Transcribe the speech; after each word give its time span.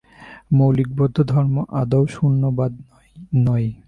মৌলিক 0.57 0.89
বৌদ্ধধর্ম 0.97 1.55
আদৌ 1.81 2.03
শূন্যবাদ 2.05 2.71
নয়। 3.45 3.67